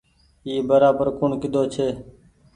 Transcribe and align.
اي 0.47 0.53
برابر 0.69 1.07
ڪوڻ 1.17 1.31
ڪيۮو 1.41 1.61
ڇي۔ 1.73 1.87